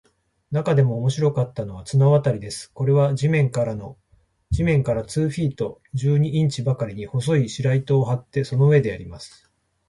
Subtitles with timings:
[0.49, 2.71] なかでも面白かったのは、綱渡りです。
[2.73, 9.47] これは地面から二フィート十二インチばかりに、細い白糸を張って、その上でやります。